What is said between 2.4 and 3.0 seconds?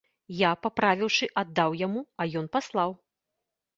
ён паслаў.